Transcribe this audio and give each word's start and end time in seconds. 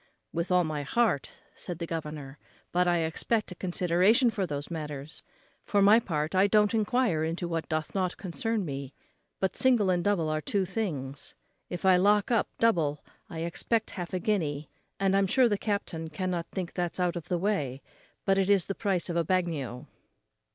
"With 0.33 0.51
all 0.51 0.63
my 0.63 0.81
heart," 0.81 1.29
said 1.55 1.77
the 1.77 1.85
governor; 1.85 2.39
"but 2.71 2.87
I 2.87 3.01
expect 3.03 3.51
a 3.51 3.55
consideration 3.55 4.31
for 4.31 4.47
those 4.47 4.71
matters. 4.71 5.21
For 5.63 5.79
my 5.79 5.99
part, 5.99 6.33
I 6.33 6.47
don't 6.47 6.73
enquire 6.73 7.23
into 7.23 7.47
what 7.47 7.69
doth 7.69 7.93
not 7.93 8.17
concern 8.17 8.65
me; 8.65 8.95
but 9.39 9.55
single 9.55 9.91
and 9.91 10.03
double 10.03 10.27
are 10.27 10.41
two 10.41 10.65
things. 10.65 11.35
If 11.69 11.85
I 11.85 11.97
lock 11.97 12.31
up 12.31 12.47
double 12.57 13.05
I 13.29 13.41
expect 13.41 13.91
half 13.91 14.11
a 14.11 14.19
guinea, 14.19 14.71
and 14.99 15.15
I'm 15.15 15.27
sure 15.27 15.47
the 15.47 15.55
captain 15.55 16.09
cannot 16.09 16.47
think 16.47 16.73
that's 16.73 16.99
out 16.99 17.15
of 17.15 17.27
the 17.27 17.37
way; 17.37 17.83
it 18.27 18.49
is 18.49 18.63
but 18.63 18.67
the 18.69 18.73
price 18.81 19.07
of 19.07 19.15
a 19.15 19.23
bagnio." 19.23 19.85